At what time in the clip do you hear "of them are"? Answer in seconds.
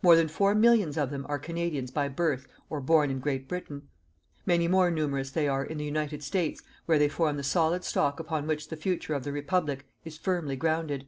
0.96-1.38